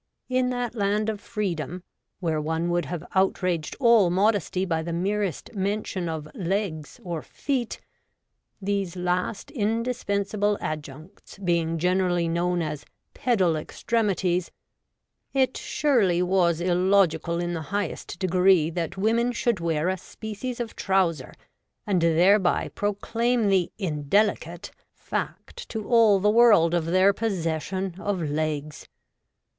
In 0.29 0.49
that 0.49 0.73
Land 0.73 1.09
of 1.09 1.21
Freedom, 1.21 1.83
where 2.21 2.41
one 2.41 2.71
would 2.71 2.85
have 2.85 3.05
outraged 3.13 3.75
all 3.79 4.09
modesty 4.09 4.65
by 4.65 4.81
the 4.81 4.91
merest 4.93 5.53
mention 5.53 6.09
of 6.09 6.27
legs 6.33 6.99
or 7.03 7.21
feet— 7.21 7.79
these 8.69 8.95
last 8.95 9.51
indispensable 9.51 10.57
adjuncts 10.59 11.37
being 11.37 11.77
generally 11.77 12.27
known 12.27 12.63
as 12.63 12.83
'pedal 13.13 13.55
extremities'— 13.55 14.49
it 15.43 15.55
surely 15.55 16.23
was 16.23 16.59
illogical 16.61 17.39
in 17.39 17.53
the 17.53 17.61
highest 17.69 18.17
degree 18.17 18.71
that 18.71 18.97
women 18.97 19.31
shculd 19.31 19.59
wear 19.59 19.87
a 19.87 19.99
species 19.99 20.59
of 20.59 20.75
trouser, 20.75 21.31
and 21.85 22.01
thereby 22.01 22.69
proclaim 22.73 23.49
the 23.49 23.71
in 23.77 24.09
delicate(!) 24.09 24.71
fact 24.95 25.69
to 25.69 25.87
all 25.87 26.19
the 26.19 26.27
world 26.27 26.73
of 26.73 26.85
their 26.87 27.13
possession 27.13 27.93
of 27.99 28.19
legs. 28.19 28.87